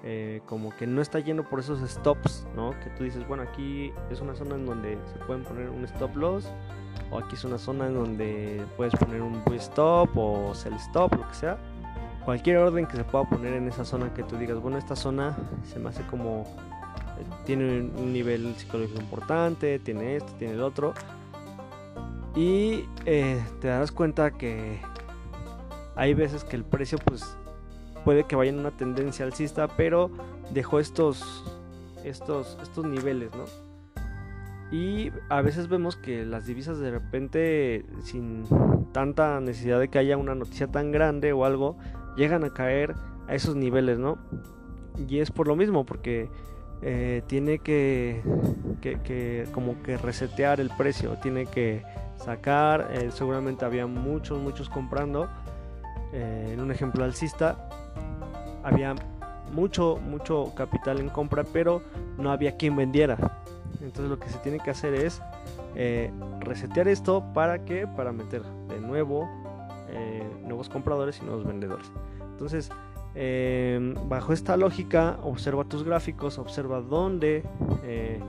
eh, 0.04 0.42
como 0.46 0.76
que 0.78 0.86
no 0.86 1.02
está 1.02 1.20
lleno 1.20 1.44
por 1.44 1.60
esos 1.60 1.80
stops, 1.90 2.48
¿no? 2.56 2.72
Que 2.84 2.90
tú 2.92 3.04
dices, 3.04 3.28
bueno, 3.28 3.44
aquí 3.44 3.92
es 4.12 4.22
una 4.22 4.36
zona 4.36 4.56
en 4.56 4.66
donde 4.66 4.98
se 5.12 5.20
pueden 5.26 5.44
poner 5.44 5.70
un 5.70 5.84
stop 5.86 6.16
loss, 6.16 6.48
o 7.10 7.18
aquí 7.18 7.36
es 7.36 7.44
una 7.44 7.58
zona 7.58 7.88
en 7.88 7.96
donde 7.96 8.64
puedes 8.78 8.96
poner 8.96 9.22
un 9.22 9.44
buy 9.44 9.58
stop 9.58 10.10
o 10.16 10.54
sell 10.54 10.76
stop, 10.76 11.14
lo 11.16 11.28
que 11.28 11.34
sea. 11.34 11.58
Cualquier 12.26 12.58
orden 12.58 12.86
que 12.86 12.96
se 12.96 13.04
pueda 13.04 13.28
poner 13.28 13.54
en 13.54 13.68
esa 13.68 13.84
zona 13.84 14.14
que 14.14 14.22
tú 14.24 14.38
digas, 14.38 14.62
bueno, 14.62 14.78
esta 14.78 14.96
zona 14.96 15.36
se 15.64 15.80
me 15.80 15.90
hace 15.90 16.04
como 16.04 16.46
tiene 17.46 17.82
un 17.82 18.14
nivel 18.14 18.54
psicológico 18.56 19.00
importante, 19.00 19.80
tiene 19.80 20.18
esto, 20.18 20.32
tiene 20.38 20.54
el 20.54 20.62
otro. 20.62 20.94
Y 22.36 22.86
eh, 23.06 23.44
te 23.62 23.68
darás 23.68 23.92
cuenta 23.92 24.32
que 24.32 24.80
hay 25.96 26.14
veces 26.14 26.44
que 26.44 26.56
el 26.56 26.64
precio 26.64 27.00
pues 27.04 27.36
puede 28.06 28.26
que 28.26 28.36
vaya 28.36 28.52
en 28.52 28.60
una 28.60 28.72
tendencia 28.72 29.26
alcista, 29.26 29.68
pero 29.68 30.12
dejó 30.54 30.80
estos, 30.80 31.44
estos, 32.04 32.58
estos 32.62 32.86
niveles, 32.86 33.32
¿no? 33.36 33.46
Y 34.72 35.12
a 35.30 35.42
veces 35.42 35.70
vemos 35.70 35.96
que 35.96 36.26
las 36.26 36.46
divisas 36.46 36.78
de 36.80 36.92
repente, 36.92 37.86
sin 38.04 38.44
tanta 38.92 39.40
necesidad 39.40 39.80
de 39.80 39.88
que 39.88 39.98
haya 39.98 40.18
una 40.18 40.36
noticia 40.36 40.68
tan 40.68 40.92
grande 40.92 41.32
o 41.34 41.46
algo, 41.46 41.78
llegan 42.18 42.44
a 42.44 42.54
caer 42.54 42.94
a 43.28 43.36
esos 43.36 43.56
niveles, 43.56 43.98
¿no? 43.98 44.18
Y 45.08 45.20
es 45.20 45.32
por 45.32 45.48
lo 45.48 45.56
mismo, 45.56 45.86
porque 45.86 46.30
eh, 46.82 47.24
tiene 47.26 47.60
que, 47.60 48.22
que, 48.82 49.48
como 49.52 49.82
que 49.82 49.98
resetear 49.98 50.60
el 50.60 50.70
precio, 50.70 51.18
tiene 51.22 51.48
que 51.48 51.84
sacar, 52.18 52.90
eh, 52.92 53.10
seguramente 53.12 53.66
había 53.66 53.88
muchos, 53.88 54.40
muchos 54.40 54.70
comprando, 54.70 55.28
eh, 56.14 56.52
en 56.54 56.60
un 56.60 56.72
ejemplo 56.72 57.04
alcista, 57.04 57.68
había 58.64 58.94
mucho, 59.52 59.98
mucho 59.98 60.54
capital 60.56 61.00
en 61.00 61.10
compra, 61.10 61.44
pero 61.52 61.82
no 62.18 62.32
había 62.32 62.58
quien 62.58 62.76
vendiera. 62.76 63.18
Entonces 63.82 64.10
lo 64.10 64.20
que 64.20 64.30
se 64.30 64.38
tiene 64.40 64.60
que 64.60 64.70
hacer 64.70 64.94
es 64.94 65.22
resetear 66.40 66.88
esto 66.88 67.24
para 67.34 67.64
que 67.64 67.86
para 67.86 68.12
meter 68.12 68.42
de 68.68 68.80
nuevo 68.80 69.30
nuevos 70.44 70.70
compradores 70.70 71.20
y 71.22 71.26
nuevos 71.26 71.46
vendedores. 71.46 71.92
Entonces 72.32 72.72
em, 73.20 73.96
bajo 74.08 74.32
esta 74.32 74.56
lógica 74.58 75.18
observa 75.24 75.64
tus 75.64 75.84
gráficos, 75.84 76.38
observa 76.38 76.82
dónde 76.82 77.44
eh, 77.84 78.20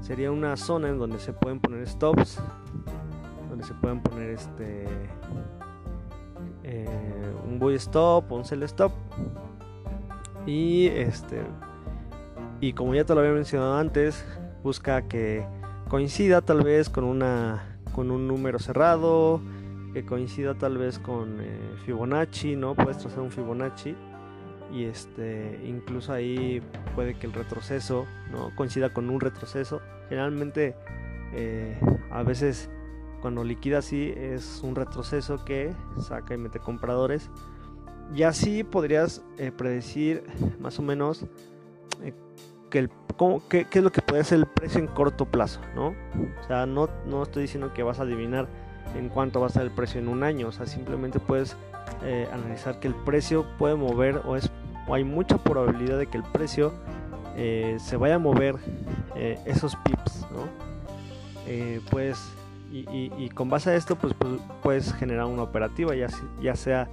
sería 0.00 0.32
una 0.32 0.56
zona 0.56 0.88
en 0.88 0.98
donde 0.98 1.18
se 1.18 1.34
pueden 1.34 1.60
poner 1.60 1.86
stops, 1.86 2.40
donde 3.50 3.64
se 3.64 3.74
pueden 3.74 4.00
poner 4.00 4.30
este 4.30 4.86
un 7.48 7.58
buy 7.58 7.74
stop 7.74 8.30
un 8.32 8.44
sell 8.44 8.62
stop. 8.64 8.92
Y 10.46 10.86
este 10.86 11.42
y 12.60 12.72
como 12.72 12.94
ya 12.94 13.04
te 13.04 13.14
lo 13.14 13.20
había 13.20 13.32
mencionado 13.32 13.76
antes, 13.76 14.24
busca 14.62 15.02
que 15.02 15.44
coincida 15.88 16.40
tal 16.40 16.62
vez 16.62 16.88
con 16.88 17.04
una 17.04 17.78
con 17.94 18.10
un 18.10 18.28
número 18.28 18.58
cerrado, 18.58 19.40
que 19.92 20.04
coincida 20.04 20.54
tal 20.54 20.78
vez 20.78 20.98
con 20.98 21.40
eh, 21.40 21.58
Fibonacci, 21.84 22.56
¿no? 22.56 22.74
Puedes 22.74 22.98
trazar 22.98 23.20
un 23.20 23.30
Fibonacci 23.30 23.94
y 24.72 24.84
este 24.84 25.60
incluso 25.64 26.12
ahí 26.12 26.62
puede 26.94 27.14
que 27.14 27.26
el 27.26 27.32
retroceso, 27.32 28.06
¿no? 28.30 28.54
coincida 28.54 28.92
con 28.92 29.08
un 29.10 29.20
retroceso. 29.20 29.80
Generalmente 30.08 30.74
eh, 31.32 31.78
a 32.10 32.22
veces 32.22 32.70
cuando 33.20 33.44
liquida 33.44 33.78
así 33.78 34.12
es 34.16 34.60
un 34.62 34.74
retroceso 34.74 35.44
que 35.44 35.72
saca 35.98 36.34
y 36.34 36.38
mete 36.38 36.58
compradores 36.58 37.30
y 38.14 38.22
así 38.22 38.62
podrías 38.64 39.22
eh, 39.38 39.50
predecir 39.50 40.22
más 40.60 40.78
o 40.78 40.82
menos 40.82 41.26
que 42.70 42.88
qué, 43.48 43.66
es 43.72 43.82
lo 43.82 43.90
que 43.90 44.02
puede 44.02 44.22
ser 44.24 44.38
el 44.38 44.46
precio 44.46 44.80
en 44.80 44.86
corto 44.86 45.26
plazo, 45.26 45.60
¿no? 45.74 45.88
O 45.88 46.46
sea, 46.46 46.66
no, 46.66 46.88
no 47.06 47.22
estoy 47.22 47.42
diciendo 47.42 47.72
que 47.74 47.82
vas 47.82 47.98
a 47.98 48.02
adivinar 48.02 48.48
en 48.96 49.08
cuánto 49.08 49.40
va 49.40 49.46
a 49.46 49.48
estar 49.48 49.62
el 49.62 49.70
precio 49.70 50.00
en 50.00 50.08
un 50.08 50.22
año, 50.22 50.48
o 50.48 50.52
sea, 50.52 50.66
simplemente 50.66 51.20
puedes 51.20 51.56
eh, 52.02 52.28
analizar 52.32 52.80
que 52.80 52.88
el 52.88 52.94
precio 52.94 53.46
puede 53.58 53.74
mover 53.74 54.22
o, 54.24 54.36
es, 54.36 54.50
o 54.86 54.94
hay 54.94 55.04
mucha 55.04 55.38
probabilidad 55.38 55.98
de 55.98 56.06
que 56.06 56.18
el 56.18 56.24
precio 56.24 56.72
se 57.78 57.96
vaya 57.96 58.16
a 58.16 58.18
mover 58.18 58.56
esos 59.46 59.76
pips, 59.76 60.26
¿no? 60.32 60.48
pues, 61.88 62.18
y, 62.72 63.28
con 63.30 63.48
base 63.48 63.70
a 63.70 63.76
esto, 63.76 63.94
pues, 63.94 64.12
pues, 64.18 64.40
puedes 64.60 64.92
generar 64.94 65.26
una 65.26 65.44
operativa, 65.44 65.94
ya, 65.94 66.08
ya 66.42 66.56
sea 66.56 66.88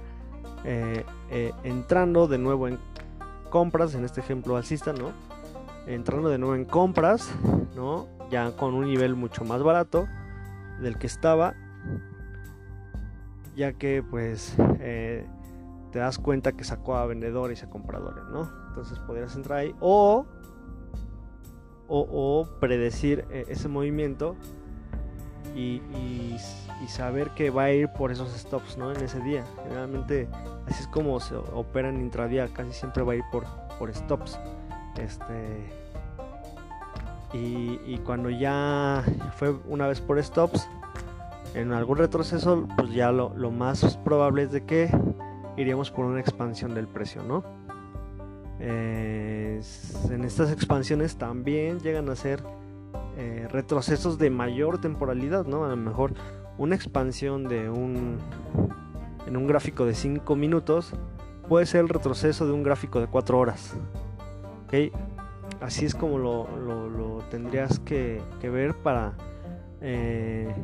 eh, 0.64 1.04
eh, 1.30 1.52
entrando 1.62 2.26
de 2.26 2.38
nuevo 2.38 2.66
en 2.66 2.78
compras, 3.50 3.94
en 3.94 4.04
este 4.04 4.20
ejemplo 4.20 4.56
alcista, 4.56 4.92
¿no? 4.92 5.12
Entrando 5.86 6.28
de 6.28 6.38
nuevo 6.38 6.56
en 6.56 6.64
compras, 6.64 7.30
¿no? 7.76 8.08
Ya 8.30 8.50
con 8.52 8.74
un 8.74 8.86
nivel 8.86 9.14
mucho 9.14 9.44
más 9.44 9.62
barato 9.62 10.08
del 10.80 10.98
que 10.98 11.06
estaba, 11.06 11.54
ya 13.56 13.72
que 13.72 14.02
pues 14.02 14.54
eh, 14.80 15.26
te 15.92 15.98
das 15.98 16.18
cuenta 16.18 16.52
que 16.52 16.64
sacó 16.64 16.96
a 16.96 17.06
vendedores 17.06 17.62
y 17.62 17.64
a 17.64 17.70
compradores, 17.70 18.24
¿no? 18.26 18.50
Entonces 18.68 18.98
podrías 19.00 19.34
entrar 19.34 19.60
ahí 19.60 19.74
o, 19.80 20.26
o, 21.88 22.48
predecir 22.60 23.24
ese 23.30 23.68
movimiento 23.68 24.36
y, 25.56 26.36
saber 26.88 27.30
que 27.30 27.50
va 27.50 27.64
a 27.64 27.72
ir 27.72 27.88
por 27.88 28.12
esos 28.12 28.30
stops, 28.30 28.78
¿no? 28.78 28.92
En 28.92 29.02
ese 29.02 29.20
día. 29.20 29.44
Generalmente 29.64 30.28
así 30.66 30.82
es 30.82 30.88
como 30.88 31.18
se 31.18 31.34
opera 31.34 31.88
en 31.88 32.00
intradía, 32.00 32.48
casi 32.48 32.72
siempre 32.72 33.02
va 33.02 33.14
a 33.14 33.16
ir 33.16 33.24
por, 33.32 33.44
por 33.78 33.92
stops. 33.92 34.38
Este. 34.96 35.86
Y, 37.32 37.98
cuando 37.98 38.30
ya 38.30 39.04
fue 39.36 39.50
una 39.66 39.86
vez 39.86 40.00
por 40.00 40.22
stops, 40.22 40.68
en 41.56 41.72
algún 41.72 41.98
retroceso, 41.98 42.68
pues 42.76 42.92
ya 42.92 43.10
lo, 43.10 43.50
más 43.50 43.96
probable 43.98 44.44
es 44.44 44.52
de 44.52 44.64
que 44.64 44.90
iríamos 45.56 45.90
por 45.90 46.04
una 46.04 46.20
expansión 46.20 46.74
del 46.74 46.86
precio, 46.86 47.22
¿no? 47.22 47.44
en 48.58 50.24
estas 50.24 50.50
expansiones 50.50 51.16
también 51.16 51.78
llegan 51.80 52.08
a 52.08 52.16
ser 52.16 52.42
eh, 53.18 53.48
retrocesos 53.50 54.18
de 54.18 54.28
mayor 54.28 54.80
temporalidad, 54.80 55.46
¿no? 55.46 55.64
A 55.64 55.68
lo 55.68 55.76
mejor 55.76 56.14
una 56.58 56.74
expansión 56.74 57.48
de 57.48 57.70
un 57.70 58.18
en 59.26 59.36
un 59.36 59.46
gráfico 59.46 59.84
de 59.84 59.94
5 59.94 60.36
minutos 60.36 60.92
puede 61.48 61.66
ser 61.66 61.80
el 61.80 61.88
retroceso 61.88 62.46
de 62.46 62.52
un 62.52 62.62
gráfico 62.62 63.00
de 63.00 63.06
4 63.06 63.38
horas. 63.38 63.74
¿Okay? 64.66 64.92
Así 65.60 65.84
es 65.84 65.94
como 65.94 66.18
lo, 66.18 67.22
tendrías 67.30 67.78
que, 67.80 68.20
que, 68.40 68.50
ver 68.50 68.74
para 68.74 69.14
eh, 69.80 70.54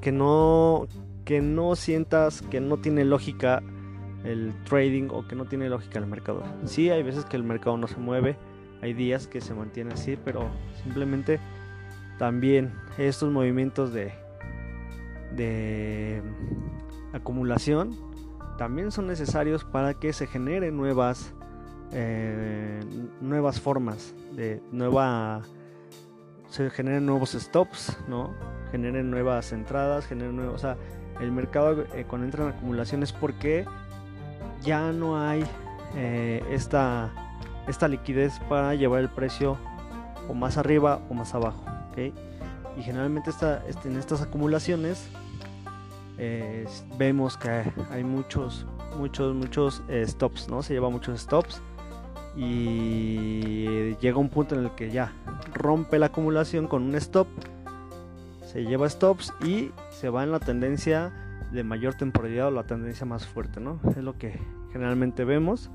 que, 0.00 0.12
no, 0.12 0.86
que 1.24 1.40
no 1.40 1.76
sientas 1.76 2.42
que 2.42 2.60
no 2.60 2.78
tiene 2.78 3.04
lógica 3.04 3.62
el 4.24 4.52
trading 4.64 5.08
o 5.10 5.26
que 5.26 5.34
no 5.34 5.46
tiene 5.46 5.68
lógica 5.68 5.98
el 5.98 6.06
mercado. 6.06 6.42
Sí, 6.64 6.90
hay 6.90 7.02
veces 7.02 7.24
que 7.24 7.36
el 7.36 7.42
mercado 7.42 7.76
no 7.76 7.88
se 7.88 7.96
mueve, 7.96 8.36
hay 8.80 8.92
días 8.94 9.26
que 9.26 9.40
se 9.40 9.54
mantiene 9.54 9.94
así, 9.94 10.16
pero 10.24 10.48
simplemente 10.82 11.40
también 12.18 12.72
estos 12.98 13.32
movimientos 13.32 13.92
de, 13.92 14.12
de 15.34 16.22
acumulación 17.12 17.96
también 18.58 18.92
son 18.92 19.08
necesarios 19.08 19.64
para 19.64 19.94
que 19.94 20.12
se 20.12 20.26
generen 20.26 20.76
nuevas 20.76 21.34
eh, 21.94 22.80
nuevas 23.20 23.60
formas, 23.60 24.14
de 24.34 24.62
nueva, 24.72 25.42
se 26.48 26.70
generen 26.70 27.04
nuevos 27.04 27.32
stops, 27.32 27.98
¿no? 28.08 28.34
Generen 28.72 29.10
nuevas 29.10 29.52
entradas, 29.52 30.06
generen 30.06 30.34
nuevos, 30.36 30.54
o 30.54 30.58
sea, 30.58 30.76
el 31.20 31.30
mercado 31.30 31.84
eh, 31.94 32.04
cuando 32.08 32.24
entra 32.24 32.44
en 32.44 32.50
acumulación 32.50 33.02
es 33.02 33.12
porque 33.12 33.64
ya 34.62 34.92
no 34.92 35.20
hay 35.20 35.44
eh, 35.94 36.42
esta, 36.50 37.12
esta 37.68 37.86
liquidez 37.86 38.40
para 38.48 38.74
llevar 38.74 39.00
el 39.00 39.08
precio 39.08 39.56
o 40.28 40.34
más 40.34 40.56
arriba 40.56 41.00
o 41.10 41.14
más 41.14 41.34
abajo, 41.34 41.62
Y 41.96 42.82
generalmente 42.82 43.30
esta, 43.30 43.62
este, 43.68 43.88
en 43.88 43.98
estas 43.98 44.22
acumulaciones 44.22 45.08
vemos 46.96 47.36
que 47.36 47.64
hay 47.90 48.04
muchos, 48.04 48.64
muchos, 48.96 49.34
muchos 49.34 49.82
stops, 50.04 50.48
¿no? 50.48 50.62
Se 50.62 50.72
lleva 50.72 50.88
muchos 50.88 51.20
stops 51.20 51.60
y 52.36 53.94
llega 53.96 54.16
un 54.16 54.28
punto 54.28 54.54
en 54.54 54.64
el 54.64 54.70
que 54.72 54.90
ya 54.90 55.12
rompe 55.52 55.98
la 55.98 56.06
acumulación 56.06 56.66
con 56.66 56.82
un 56.82 56.94
stop, 56.94 57.28
se 58.52 58.64
lleva 58.64 58.88
stops 58.88 59.32
y 59.42 59.70
se 59.90 60.10
va 60.10 60.22
en 60.24 60.30
la 60.30 60.38
tendencia 60.38 61.10
de 61.52 61.64
mayor 61.64 61.94
temporalidad 61.94 62.48
o 62.48 62.50
la 62.50 62.64
tendencia 62.64 63.06
más 63.06 63.26
fuerte, 63.26 63.60
¿no? 63.60 63.80
Es 63.90 63.96
lo 63.96 64.18
que 64.18 64.38
generalmente 64.72 65.24
vemos. 65.24 65.70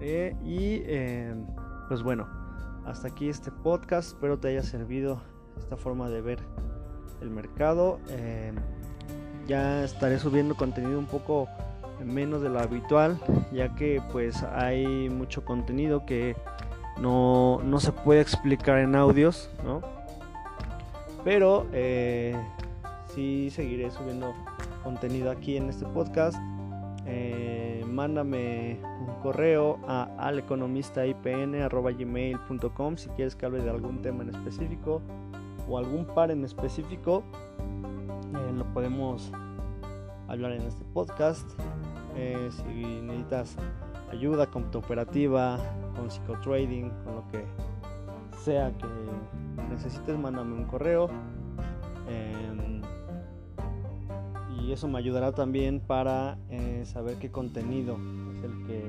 Eh, 0.00 0.34
y 0.44 0.82
eh, 0.86 1.32
pues 1.88 2.02
bueno, 2.02 2.26
hasta 2.86 3.08
aquí 3.08 3.28
este 3.28 3.52
podcast. 3.52 4.14
Espero 4.14 4.38
te 4.38 4.48
haya 4.48 4.62
servido 4.64 5.22
esta 5.58 5.76
forma 5.76 6.08
de 6.08 6.20
ver 6.20 6.40
el 7.20 7.30
mercado. 7.30 8.00
Eh, 8.08 8.52
ya 9.46 9.84
estaré 9.84 10.18
subiendo 10.18 10.56
contenido 10.56 10.98
un 10.98 11.06
poco 11.06 11.48
menos 12.04 12.42
de 12.42 12.48
lo 12.48 12.58
habitual, 12.58 13.20
ya 13.52 13.76
que 13.76 14.02
pues 14.10 14.42
hay 14.42 15.08
mucho 15.08 15.44
contenido 15.44 16.04
que 16.04 16.34
no, 17.00 17.60
se 17.78 17.92
puede 17.92 18.20
explicar 18.20 18.78
en 18.78 18.94
audios, 18.94 19.50
¿no? 19.64 19.99
Pero 21.24 21.66
eh, 21.72 22.36
sí 23.06 23.50
seguiré 23.50 23.90
subiendo 23.90 24.32
contenido 24.82 25.30
aquí 25.30 25.56
en 25.56 25.68
este 25.68 25.86
podcast. 25.86 26.36
Eh, 27.06 27.84
mándame 27.88 28.78
un 29.00 29.14
correo 29.22 29.78
a 29.88 30.02
aleconomistaipn.gmail.com 30.18 32.96
si 32.96 33.08
quieres 33.10 33.34
que 33.34 33.46
hable 33.46 33.62
de 33.62 33.70
algún 33.70 34.02
tema 34.02 34.22
en 34.22 34.28
específico 34.30 35.00
o 35.68 35.78
algún 35.78 36.04
par 36.06 36.30
en 36.30 36.44
específico. 36.44 37.24
Eh, 37.58 38.52
lo 38.56 38.64
podemos 38.72 39.32
hablar 40.28 40.52
en 40.52 40.62
este 40.62 40.84
podcast. 40.92 41.50
Eh, 42.16 42.48
si 42.50 43.00
necesitas 43.02 43.56
ayuda 44.10 44.46
con 44.46 44.70
tu 44.70 44.78
operativa, 44.78 45.58
con 45.96 46.10
psicotrading, 46.10 46.90
con 47.04 47.16
lo 47.16 47.28
que 47.28 47.44
sea 48.44 48.72
que 48.78 48.86
necesites, 49.70 50.18
mándame 50.18 50.54
un 50.54 50.64
correo. 50.64 51.08
Em, 52.08 52.82
y 54.58 54.72
eso 54.72 54.88
me 54.88 54.98
ayudará 54.98 55.32
también 55.32 55.80
para 55.80 56.38
eh, 56.50 56.82
saber 56.84 57.16
qué 57.16 57.30
contenido 57.30 57.96
es 58.36 58.44
el 58.44 58.66
que, 58.66 58.82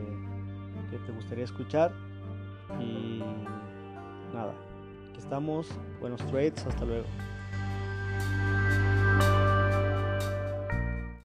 que 0.89 0.97
te 1.05 1.11
gustaría 1.13 1.45
escuchar. 1.45 1.91
Y 2.79 3.21
nada, 4.33 4.53
aquí 5.09 5.19
estamos. 5.19 5.67
Buenos 5.99 6.21
trades, 6.27 6.65
hasta 6.65 6.85
luego. 6.85 7.05